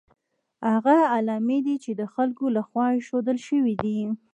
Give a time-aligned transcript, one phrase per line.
[0.71, 3.99] هغه علامې دي چې د خلکو له خوا ایښودل شوي دي.